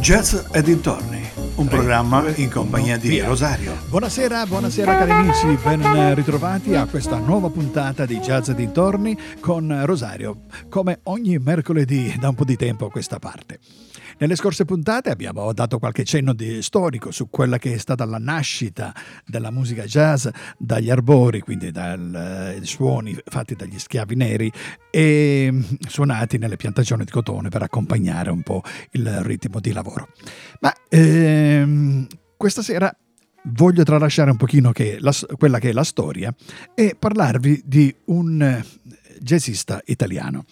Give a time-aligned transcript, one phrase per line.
[0.00, 1.20] Jazz e dintorni,
[1.56, 3.76] un programma in compagnia di Rosario.
[3.90, 9.82] Buonasera, buonasera cari amici, ben ritrovati a questa nuova puntata di Jazz e dintorni con
[9.84, 13.58] Rosario, come ogni mercoledì da un po' di tempo a questa parte.
[14.20, 18.94] Nelle scorse puntate abbiamo dato qualche cenno storico su quella che è stata la nascita
[19.24, 20.28] della musica jazz
[20.58, 24.52] dagli arbori, quindi dai eh, suoni fatti dagli schiavi neri
[24.90, 30.08] e mm, suonati nelle piantagioni di cotone per accompagnare un po' il ritmo di lavoro.
[30.60, 32.06] Ma ehm,
[32.36, 32.94] questa sera
[33.44, 36.34] voglio tralasciare un pochino che la, quella che è la storia
[36.74, 38.62] e parlarvi di un
[39.20, 40.44] jazzista italiano.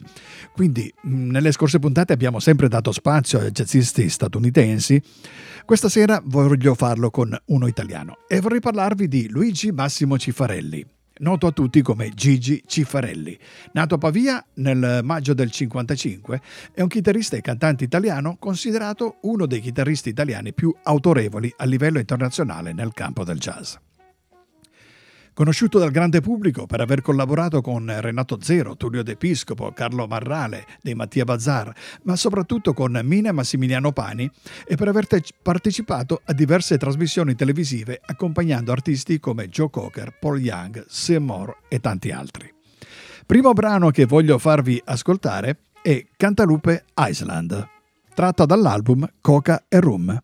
[0.53, 5.03] Quindi nelle scorse puntate abbiamo sempre dato spazio a jazzisti statunitensi.
[5.65, 10.87] Questa sera voglio farlo con uno italiano e vorrei parlarvi di Luigi Massimo Cifarelli
[11.19, 13.39] noto a tutti come Gigi Cifarelli.
[13.73, 16.41] Nato a Pavia nel maggio del 1955,
[16.73, 21.99] è un chitarrista e cantante italiano considerato uno dei chitarristi italiani più autorevoli a livello
[21.99, 23.75] internazionale nel campo del jazz.
[25.39, 30.67] Conosciuto dal grande pubblico per aver collaborato con Renato Zero, Tullio De Piscopo, Carlo Marrale
[30.83, 31.73] dei Mattia Bazzar,
[32.03, 34.29] ma soprattutto con Mina Massimiliano Pani
[34.67, 40.41] e per aver te- partecipato a diverse trasmissioni televisive accompagnando artisti come Joe Cocker, Paul
[40.41, 42.53] Young, Seymour e tanti altri.
[43.25, 47.65] Primo brano che voglio farvi ascoltare è Cantalupe Island,
[48.13, 50.21] tratta dall'album Coca e Rum.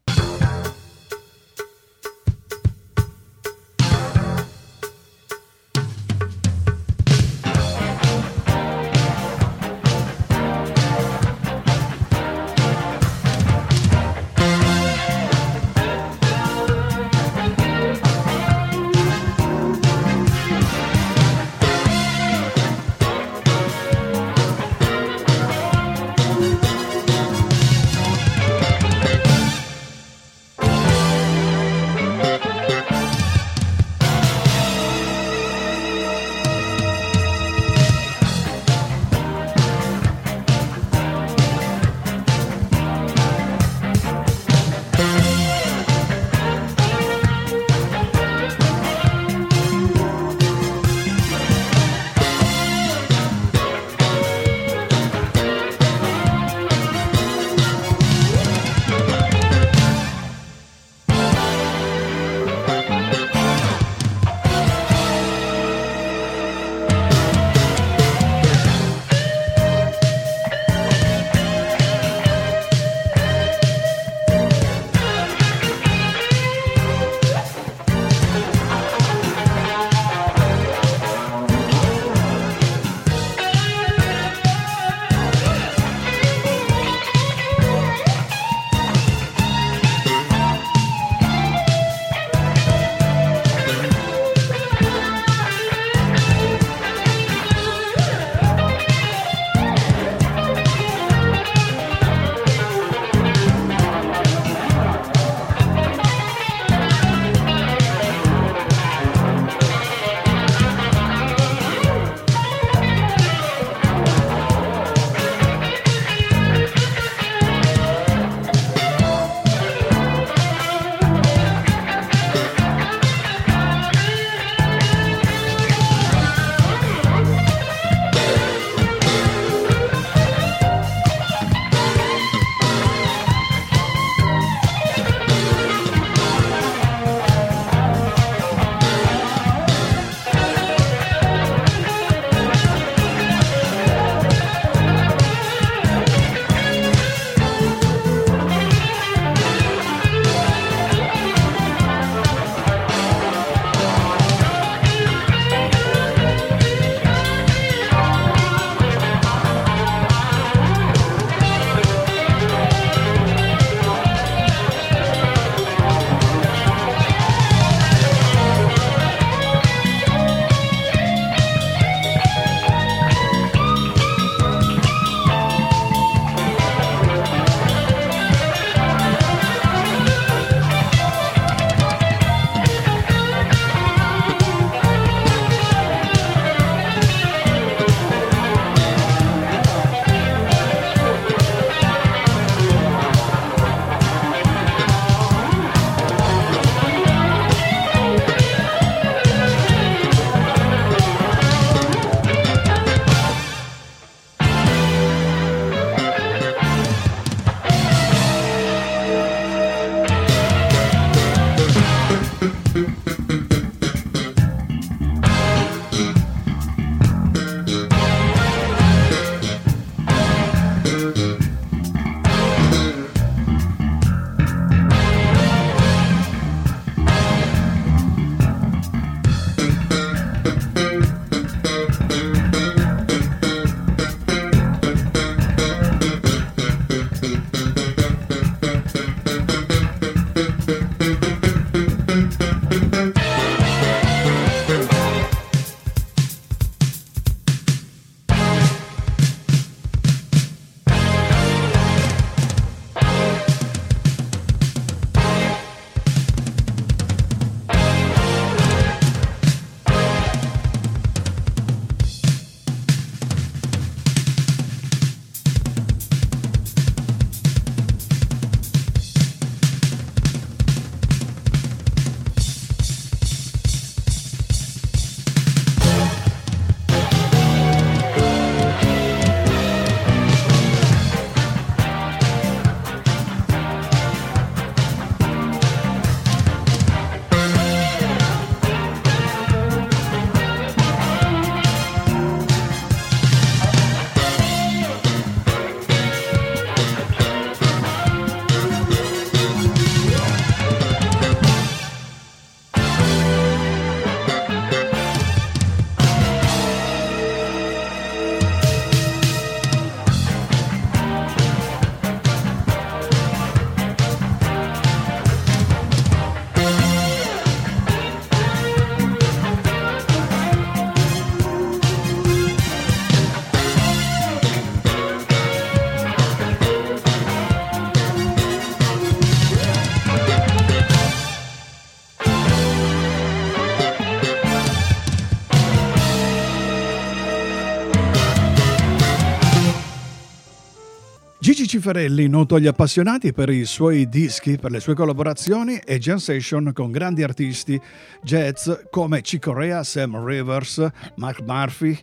[341.85, 346.73] Cifarelli, noto agli appassionati per i suoi dischi, per le sue collaborazioni e jam session
[346.73, 347.78] con grandi artisti
[348.23, 351.95] jazz come Chick Corea, Sam Rivers, Mark Murphy,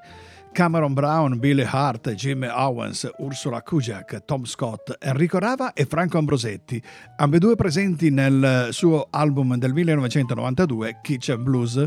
[0.51, 6.81] Cameron Brown, Billy Hart, Jimmy Owens, Ursula Kujak, Tom Scott, Enrico Rava e Franco Ambrosetti,
[7.15, 11.83] ambedue presenti nel suo album del 1992 Kitchen Blues,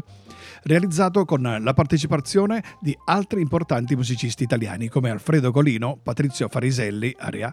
[0.62, 7.52] realizzato con la partecipazione di altri importanti musicisti italiani come Alfredo Golino, Patrizio Fariselli, Aria,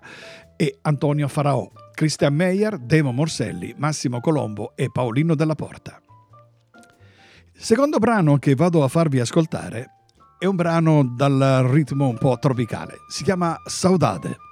[0.56, 6.02] e Antonio Faraò, Christian Meyer, Demo Morselli, Massimo Colombo e Paolino Della Porta.
[7.54, 10.01] secondo brano che vado a farvi ascoltare
[10.42, 13.02] è un brano dal ritmo un po' tropicale.
[13.06, 14.51] Si chiama Saudade.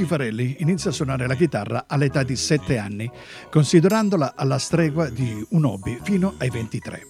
[0.00, 3.10] Cifarelli inizia a suonare la chitarra all'età di 7 anni,
[3.50, 7.06] considerandola alla stregua di un hobby fino ai 23.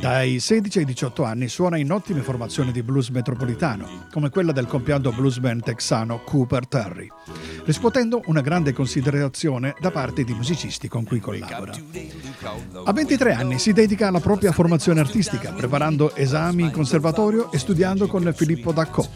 [0.00, 4.66] Dai 16 ai 18 anni suona in ottime formazioni di blues metropolitano, come quella del
[4.66, 7.06] compianto bluesman texano Cooper Terry,
[7.64, 11.74] riscuotendo una grande considerazione da parte di musicisti con cui collabora.
[12.84, 18.06] A 23 anni si dedica alla propria formazione artistica, preparando esami in conservatorio e studiando
[18.06, 19.06] con Filippo Daccò,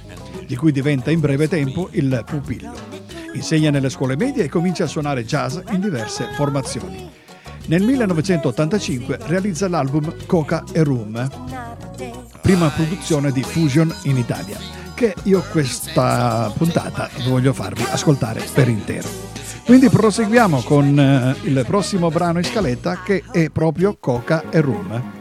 [0.47, 2.90] di cui diventa in breve tempo il pupillo.
[3.35, 7.09] Insegna nelle scuole medie e comincia a suonare jazz in diverse formazioni.
[7.67, 11.29] Nel 1985 realizza l'album Coca e Room,
[12.41, 14.59] prima produzione di Fusion in Italia,
[14.95, 19.09] che io questa puntata voglio farvi ascoltare per intero.
[19.65, 25.19] Quindi proseguiamo con eh, il prossimo brano in scaletta che è proprio Coca e Room.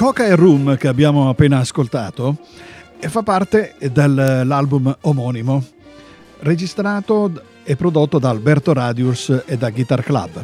[0.00, 2.38] Coca e Room che abbiamo appena ascoltato
[3.00, 5.62] fa parte dell'album omonimo,
[6.38, 7.30] registrato
[7.62, 10.42] e prodotto da Alberto Radius e da Guitar Club.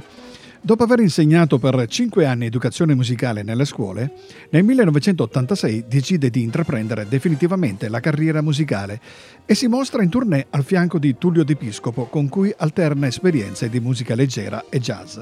[0.61, 4.13] Dopo aver insegnato per cinque anni educazione musicale nelle scuole,
[4.51, 9.01] nel 1986 decide di intraprendere definitivamente la carriera musicale
[9.47, 13.71] e si mostra in tournée al fianco di Tullio Di Piscopo, con cui alterna esperienze
[13.71, 15.19] di musica leggera e jazz.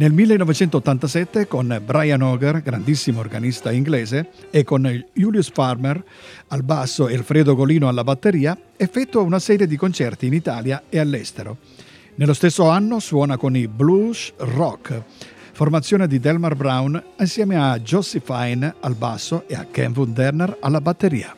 [0.00, 6.02] Nel 1987 con Brian Auger, grandissimo organista inglese, e con Julius Farmer
[6.48, 10.98] al basso e Alfredo Golino alla batteria, effettua una serie di concerti in Italia e
[10.98, 11.58] all'estero.
[12.14, 15.02] Nello stesso anno suona con i Blues Rock,
[15.52, 20.80] formazione di Delmar Brown insieme a Josie Fine al basso e a Ken Wunderner alla
[20.80, 21.36] batteria.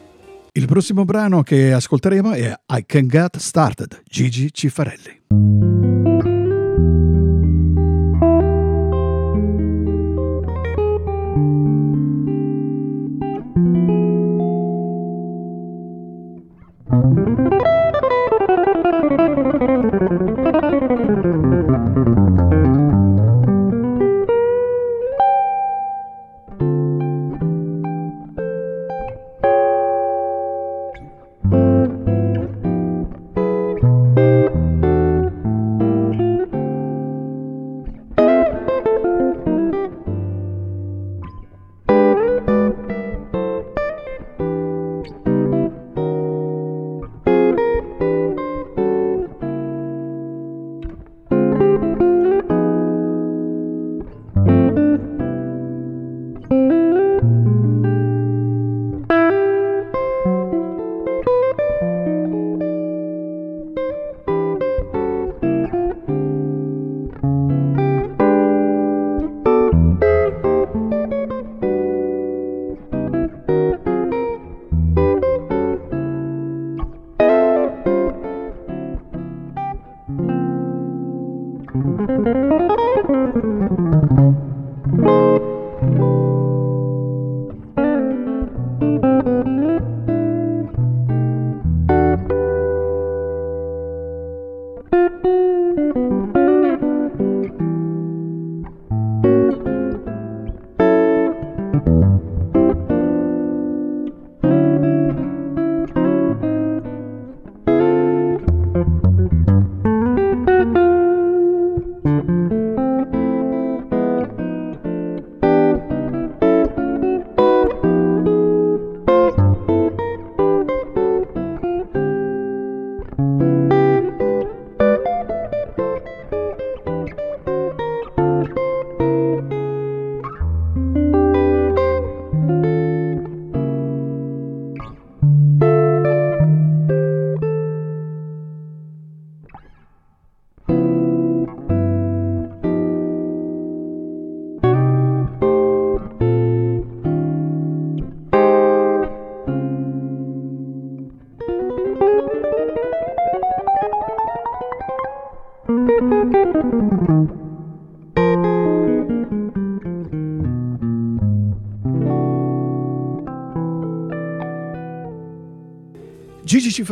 [0.53, 5.72] Il prossimo brano che ascolteremo è I Can Get Started, Gigi Cifarelli.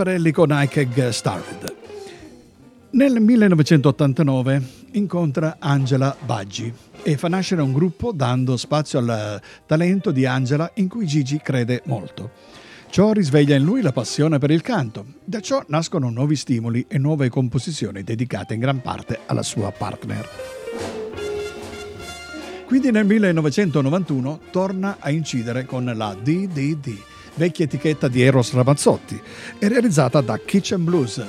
[0.01, 1.77] Gigi Cifarelli con Ikeg Starred.
[2.93, 10.25] Nel 1989 incontra Angela Baggi e fa nascere un gruppo dando spazio al talento di
[10.25, 12.31] Angela in cui Gigi crede molto.
[12.89, 15.05] Ciò risveglia in lui la passione per il canto.
[15.23, 20.29] Da ciò nascono nuovi stimoli e nuove composizioni dedicate in gran parte alla sua partner.
[22.65, 29.21] Quindi nel 1991 torna a incidere con la DDD vecchia etichetta di Eros Ramazzotti,
[29.59, 31.25] e realizzata da Kitchen Blues.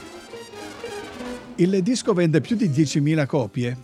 [1.55, 3.77] Il disco vende più di 10.000 copie,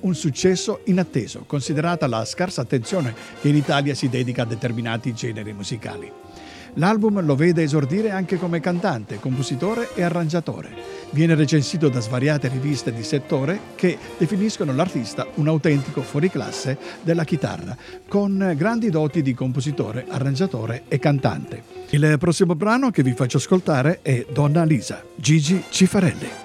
[0.00, 5.52] un successo inatteso, considerata la scarsa attenzione che in Italia si dedica a determinati generi
[5.52, 6.23] musicali.
[6.74, 10.70] L'album lo vede esordire anche come cantante, compositore e arrangiatore.
[11.10, 17.76] Viene recensito da svariate riviste di settore che definiscono l'artista un autentico fuoriclasse della chitarra,
[18.08, 21.62] con grandi doti di compositore, arrangiatore e cantante.
[21.90, 26.43] Il prossimo brano che vi faccio ascoltare è Donna Lisa, Gigi Cifarelli.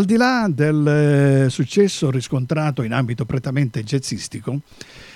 [0.00, 0.86] Al di là del
[1.44, 4.60] eh, successo riscontrato in ambito prettamente jazzistico,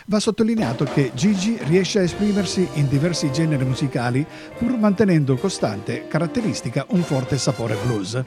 [0.08, 4.26] va sottolineato che Gigi riesce a esprimersi in diversi generi musicali
[4.58, 8.22] pur mantenendo costante caratteristica un forte sapore blues.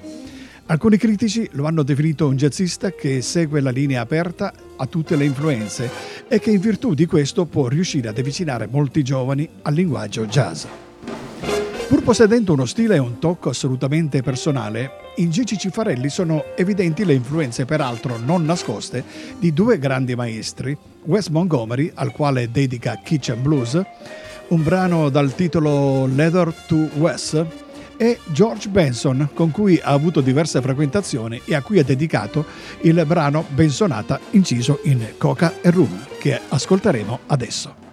[0.66, 5.26] Alcuni critici lo hanno definito un jazzista che segue la linea aperta a tutte le
[5.26, 5.88] influenze
[6.28, 10.66] e che in virtù di questo può riuscire ad avvicinare molti giovani al linguaggio jazz.
[11.88, 17.14] Pur possedendo uno stile e un tocco assolutamente personale, in Gigi Cifarelli sono evidenti le
[17.14, 19.06] influenze peraltro non nascoste
[19.40, 23.82] di due grandi maestri, Wes Montgomery, al quale dedica Kitchen Blues,
[24.50, 27.46] un brano dal titolo Leather to Wes,
[27.96, 32.46] e George Benson, con cui ha avuto diverse frequentazioni e a cui ha dedicato
[32.82, 37.87] il brano Bensonata inciso in Coca e Rum, che ascolteremo adesso.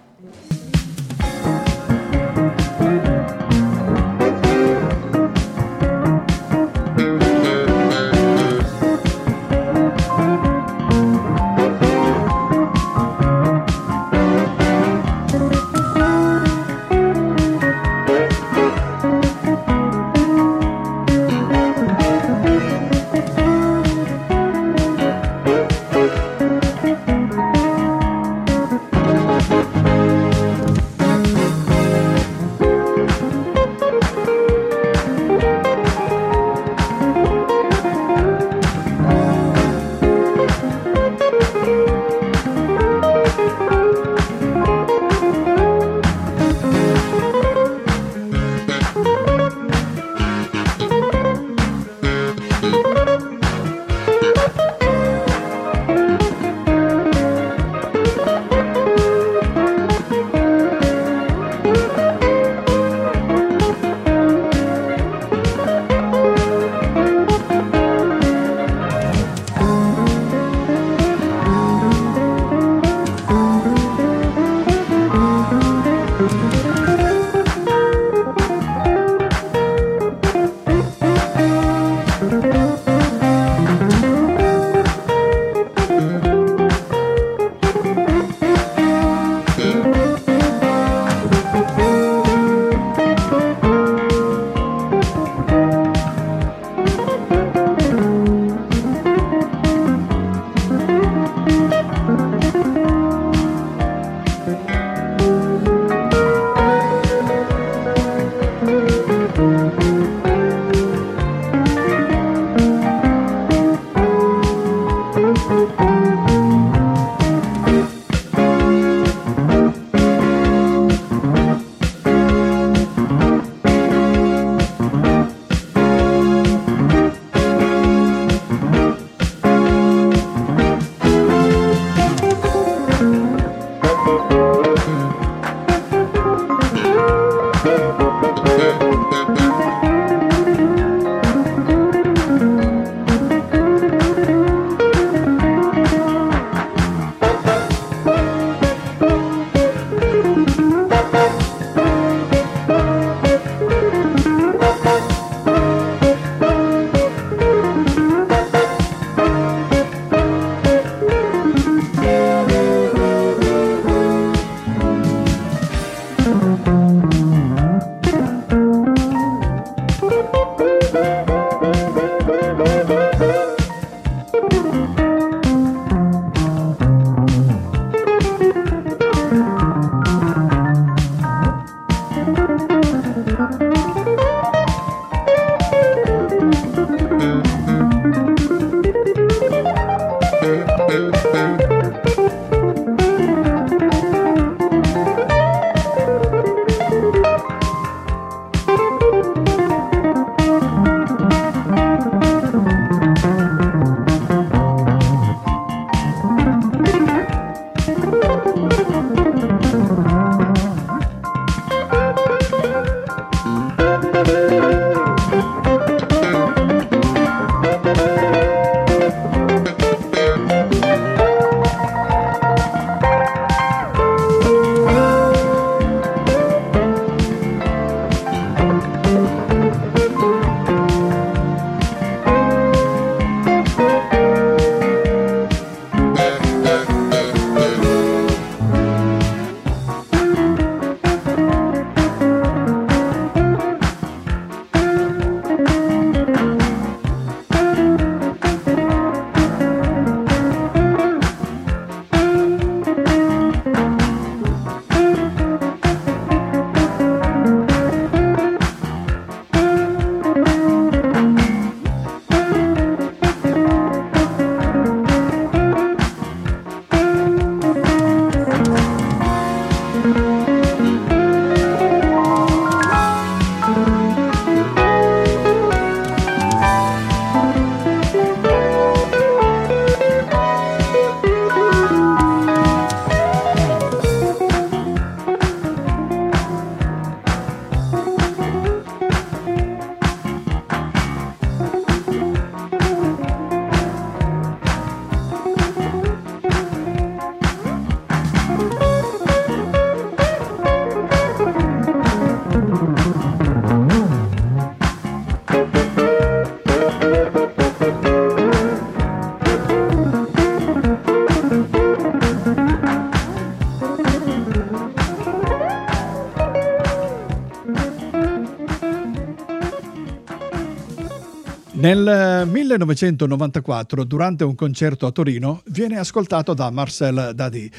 [321.75, 327.69] Nel 1994, durante un concerto a Torino, viene ascoltato da Marcel Dadi,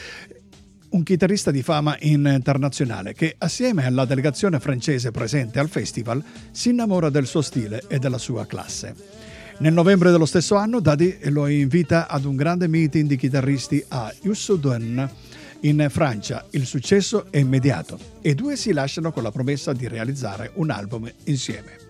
[0.91, 7.09] un chitarrista di fama internazionale che, assieme alla delegazione francese presente al festival, si innamora
[7.09, 8.95] del suo stile e della sua classe.
[9.59, 14.13] Nel novembre dello stesso anno, Dadi lo invita ad un grande meeting di chitarristi a
[14.25, 15.09] Ussoudun,
[15.61, 16.45] in Francia.
[16.51, 20.69] Il successo è immediato e i due si lasciano con la promessa di realizzare un
[20.69, 21.86] album insieme.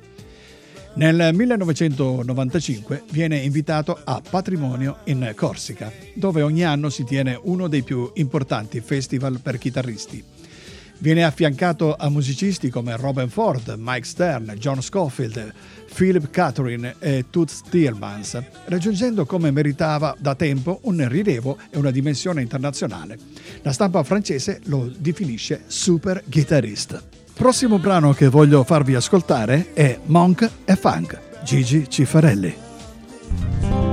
[0.97, 7.83] Nel 1995 viene invitato a Patrimonio in Corsica, dove ogni anno si tiene uno dei
[7.83, 10.25] più importanti festival per chitarristi.
[10.99, 15.53] Viene affiancato a musicisti come Robin Ford, Mike Stern, John Scofield,
[15.95, 22.41] Philip Catherine e Toots Tillmans, raggiungendo come meritava da tempo un rilievo e una dimensione
[22.41, 23.19] internazionale.
[23.61, 27.16] La stampa francese lo definisce super chitarrista.
[27.37, 33.86] Prossimo brano che voglio farvi ascoltare è Monk e Funk, Gigi Cifarelli.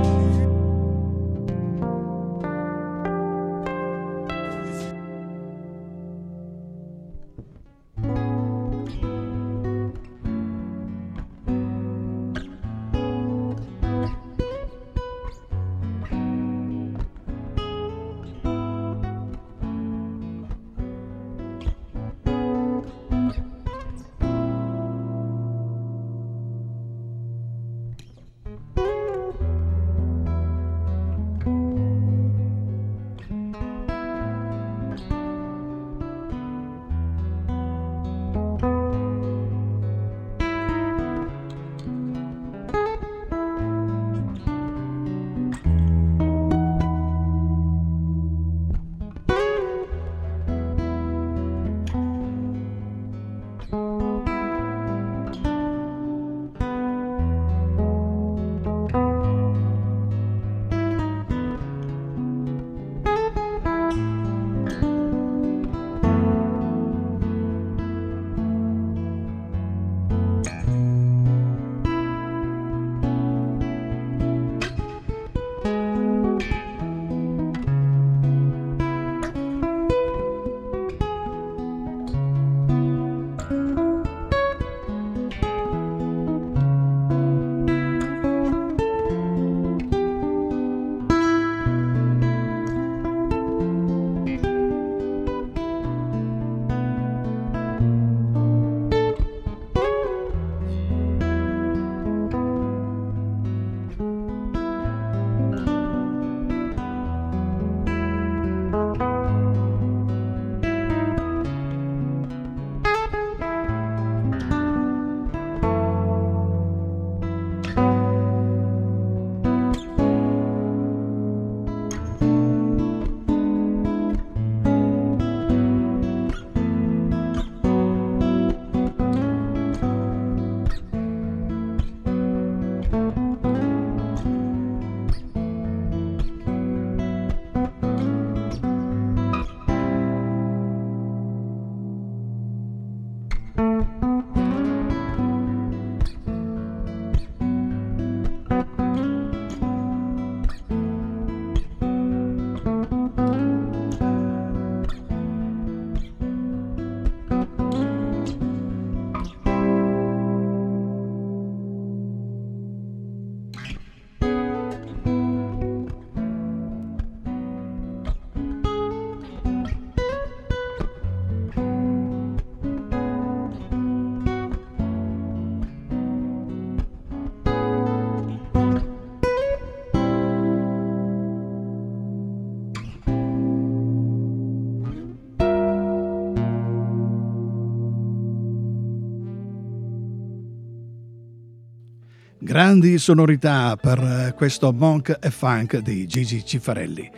[192.54, 197.10] Grandi sonorità per eh, questo Monk e Funk di Gigi Cifarelli.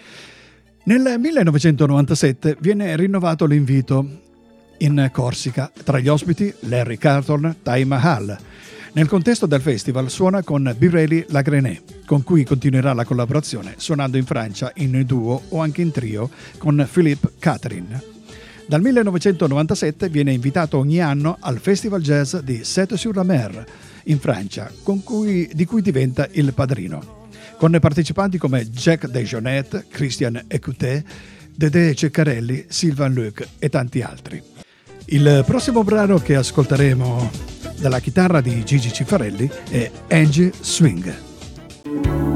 [0.85, 4.09] Nel 1997 viene rinnovato l'invito
[4.79, 5.71] in Corsica.
[5.85, 8.35] Tra gli ospiti Larry Carlton, Ty Mahal.
[8.93, 14.25] Nel contesto del festival suona con Birelli Lagrené, con cui continuerà la collaborazione suonando in
[14.25, 18.16] Francia in duo o anche in trio con Philippe Catherine.
[18.69, 23.65] Dal 1997 viene invitato ogni anno al Festival Jazz di Sète-sur-la-Mer,
[24.05, 24.71] in Francia,
[25.05, 31.05] cui, di cui diventa il padrino, con partecipanti come Jack Dejonet, Christian Écoutet,
[31.55, 34.43] Dedé Ceccarelli, Sylvain Luc e tanti altri.
[35.07, 37.31] Il prossimo brano che ascolteremo
[37.77, 42.36] dalla chitarra di Gigi Cifarelli è Angie Swing.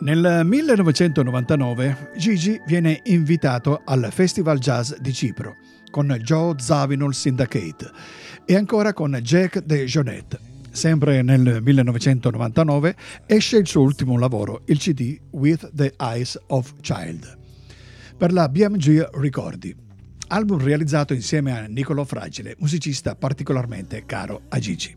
[0.00, 5.56] Nel 1999 Gigi viene invitato al Festival Jazz di Cipro
[5.90, 7.90] con Joe Zawinul Syndicate
[8.44, 10.38] e ancora con Jack De Jonette.
[10.70, 12.94] Sempre nel 1999
[13.26, 17.36] esce il suo ultimo lavoro, il CD With the Eyes of Child,
[18.16, 19.74] per la BMG Ricordi.
[20.28, 24.94] album realizzato insieme a Niccolò Fragile, musicista particolarmente caro a Gigi.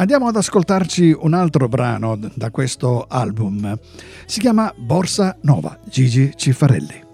[0.00, 3.76] Andiamo ad ascoltarci un altro brano da questo album.
[4.26, 7.06] Si chiama Borsa Nova, Gigi Cifarelli.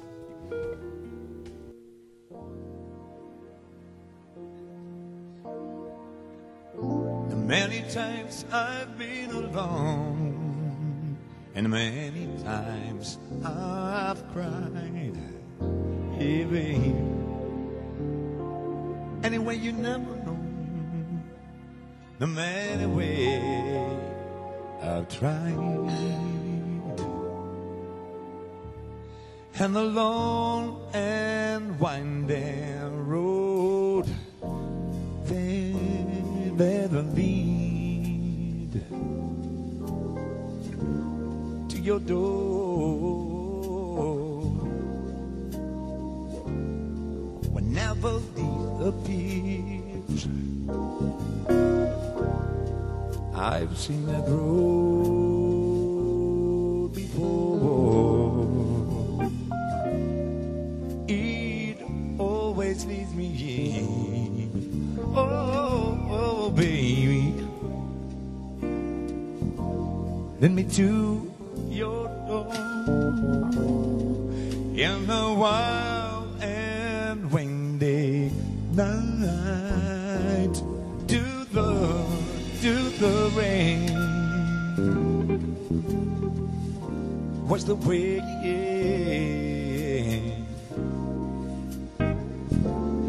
[7.47, 11.17] Many times I've been alone,
[11.55, 15.17] and many times I've cried.
[16.19, 16.93] Even
[19.23, 20.34] anyway, you never know
[22.21, 24.01] no matter where
[24.83, 25.55] I've tried.
[29.57, 34.07] And the long and winding road
[35.27, 38.73] that ever lead
[41.69, 43.25] to your door.
[47.53, 50.27] Whenever these appears
[53.37, 55.25] I've seen that road
[56.95, 58.47] before.
[61.09, 61.79] It
[62.17, 63.27] always leads me
[63.77, 64.99] in.
[65.17, 67.35] Oh, oh, baby.
[70.41, 71.33] Lead me to
[71.69, 72.55] your door.
[74.77, 78.31] In the wild and windy
[78.75, 79.54] night
[83.37, 83.91] rain.
[87.49, 88.21] Was the way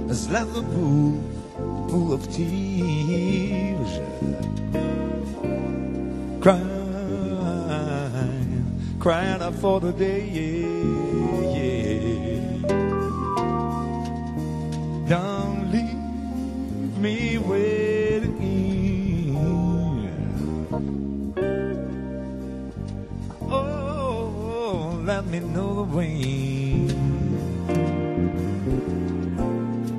[0.07, 1.21] has left the pool,
[1.89, 3.99] pool of tears.
[6.41, 6.65] Crying,
[8.99, 10.29] crying out for the day.
[10.29, 10.94] yeah.
[25.39, 26.21] Know the way.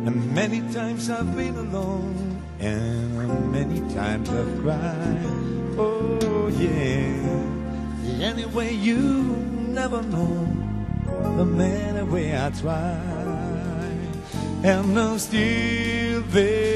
[0.06, 5.24] And many times I've been alone, and many times I've cried.
[5.78, 8.24] Oh, yeah.
[8.24, 8.98] Anyway, you
[9.68, 10.46] never know
[11.36, 13.00] the matter way I try.
[14.62, 16.75] And I'm still there,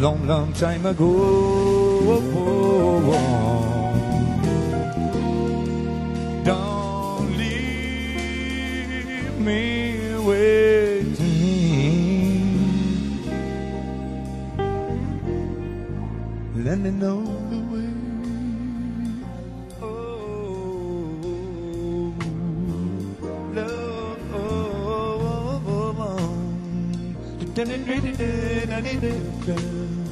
[0.00, 2.20] Long, long time ago.
[6.44, 11.58] Don't leave me waiting.
[16.64, 17.27] let me know
[27.58, 27.74] da da
[28.66, 29.00] da
[29.46, 30.07] da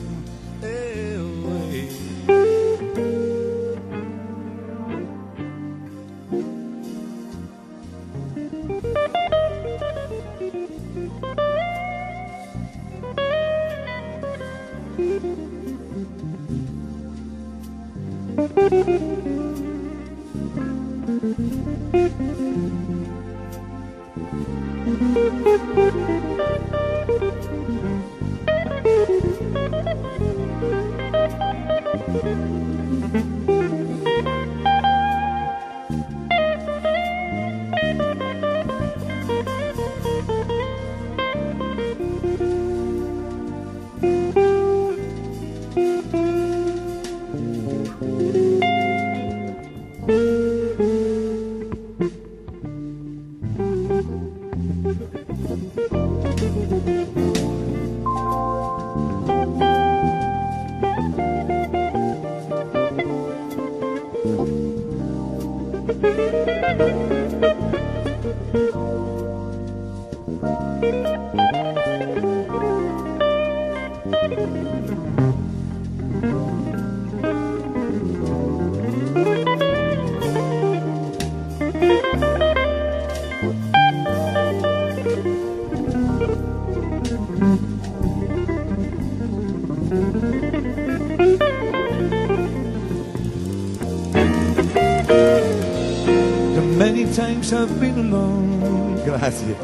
[97.47, 99.05] times I've been alone.
[99.05, 99.55] Grazie.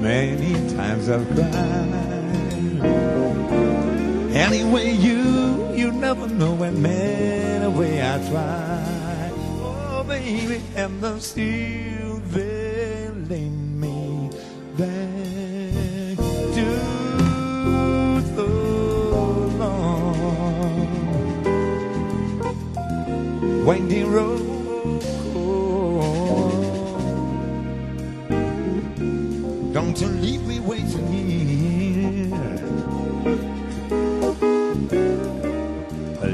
[0.00, 1.50] Many times I've cried.
[4.34, 9.30] Anyway, you, you never know what matter way I try.
[9.62, 13.12] Oh, baby, and I'm still there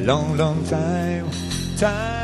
[0.06, 1.28] long, long time,
[1.76, 2.15] time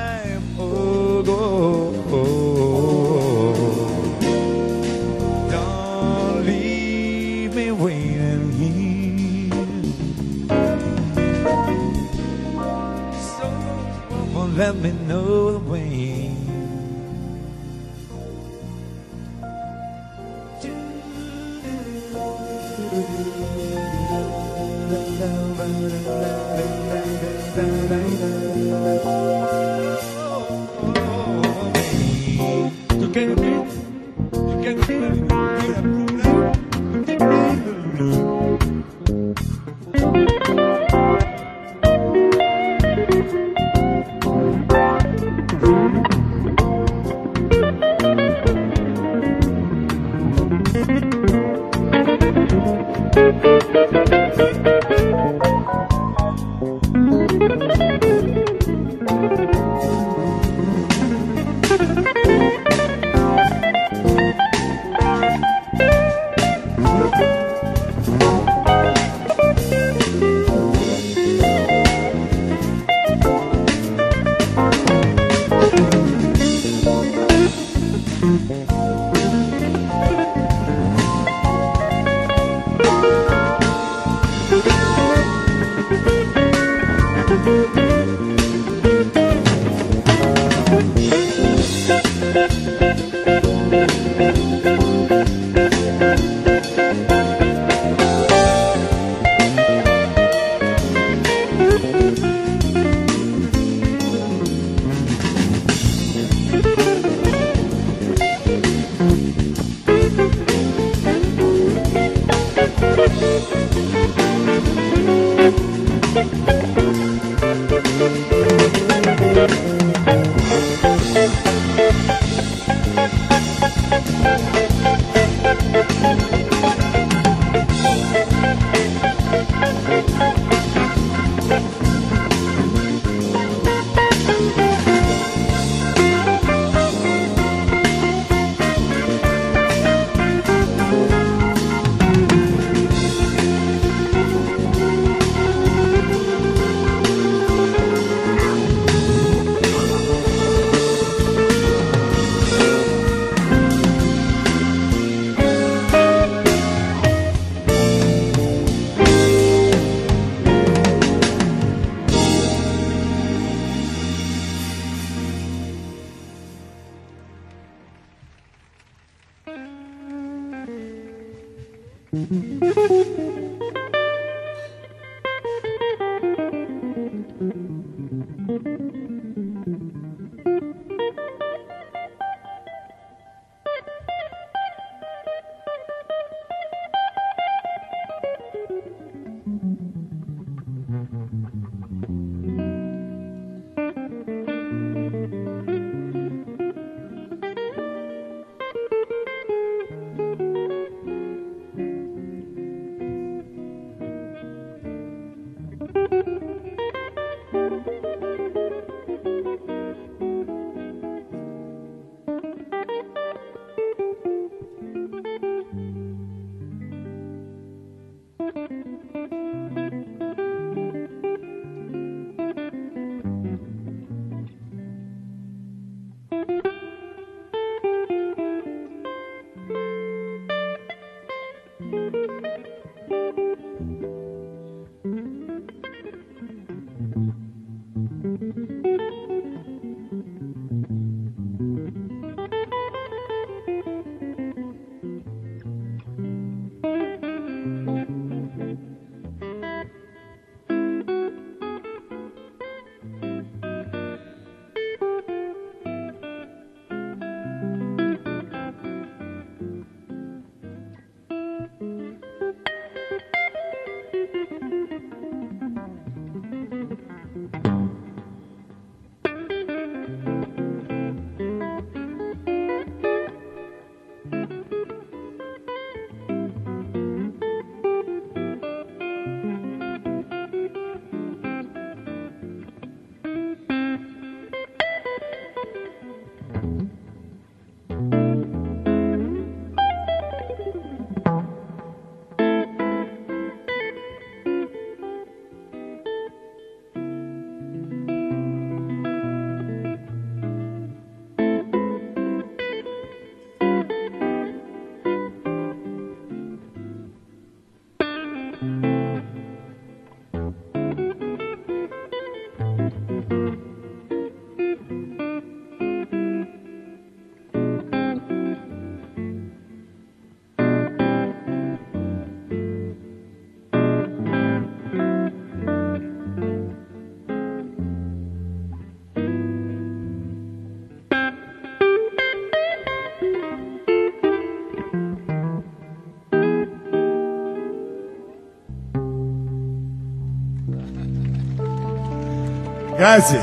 [343.03, 343.39] Grazie.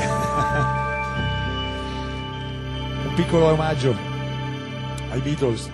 [3.04, 3.94] Un piccolo omaggio
[5.10, 5.68] ai Beatles.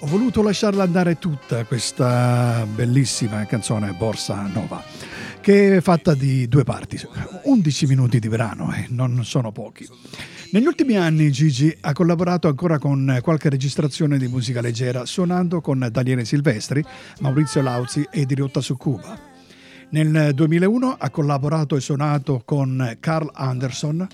[0.00, 4.84] Ho voluto lasciarla andare tutta questa bellissima canzone Borsa Nova,
[5.40, 7.00] che è fatta di due parti,
[7.44, 9.88] 11 minuti di brano e non sono pochi.
[10.52, 15.88] Negli ultimi anni Gigi ha collaborato ancora con qualche registrazione di musica leggera, suonando con
[15.90, 16.84] Daniele Silvestri,
[17.20, 19.30] Maurizio Lauzi e Dirotta su Cuba.
[19.90, 24.06] Nel 2001 ha collaborato e suonato con Carl Anderson,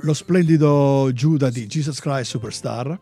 [0.00, 2.98] lo splendido Giuda di Jesus Christ Superstar,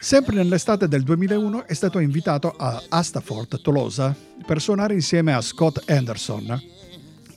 [0.00, 4.14] Sempre nell'estate del 2001 è stato invitato a Astafort, Tolosa,
[4.46, 6.62] per suonare insieme a Scott Anderson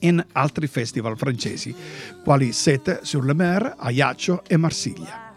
[0.01, 1.73] in altri festival francesi,
[2.23, 5.30] quali Sète sur le Mer, Ajaccio e Marsiglia.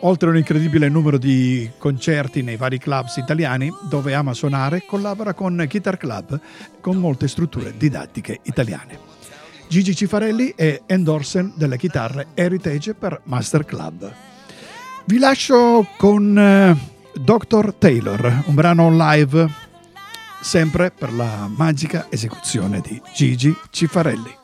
[0.00, 5.32] Oltre a un incredibile numero di concerti nei vari clubs italiani dove ama suonare, collabora
[5.32, 6.38] con Guitar Club
[6.80, 8.98] con molte strutture didattiche italiane.
[9.68, 14.12] Gigi Cifarelli è endorser delle chitarre Heritage per Master Club.
[15.06, 16.76] Vi lascio con eh,
[17.14, 17.74] Dr.
[17.74, 19.64] Taylor, un brano live
[20.40, 24.35] sempre per la magica esecuzione di Gigi Cifarelli.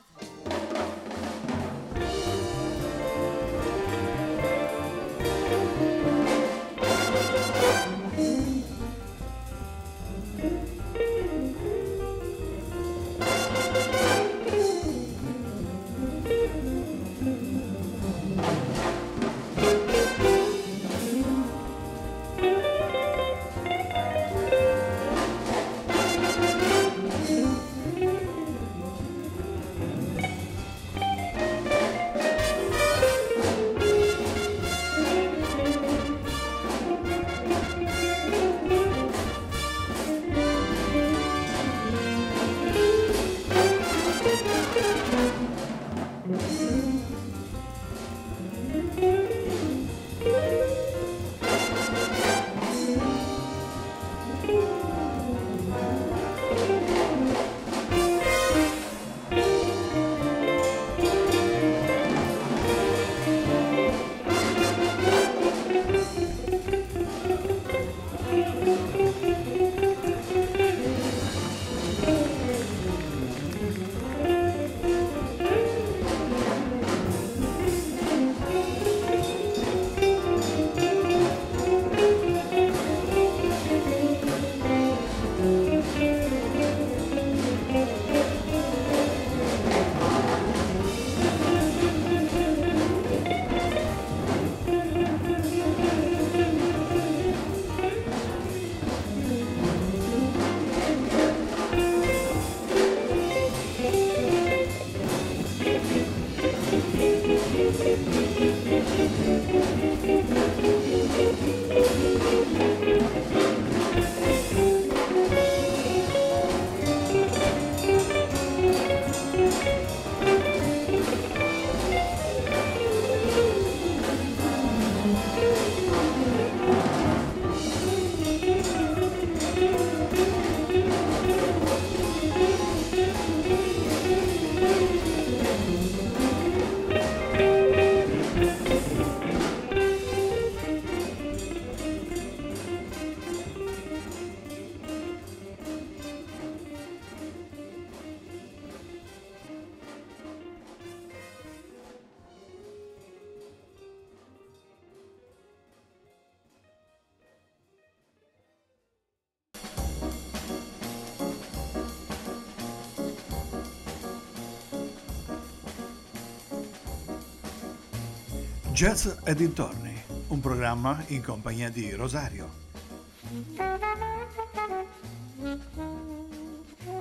[168.73, 169.93] Jazz e dintorni,
[170.29, 172.49] un programma in compagnia di Rosario.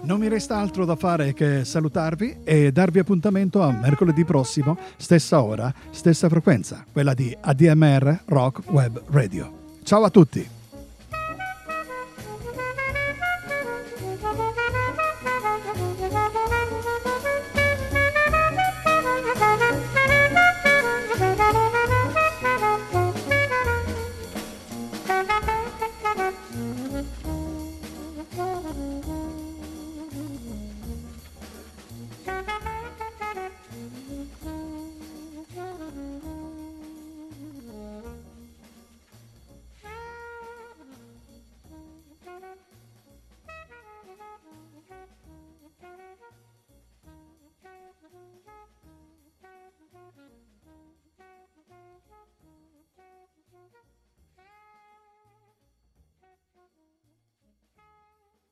[0.01, 5.41] Non mi resta altro da fare che salutarvi e darvi appuntamento a mercoledì prossimo, stessa
[5.41, 9.69] ora, stessa frequenza, quella di ADMR Rock Web Radio.
[9.83, 10.60] Ciao a tutti!